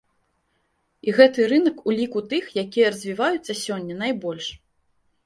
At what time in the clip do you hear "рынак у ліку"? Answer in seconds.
1.51-2.19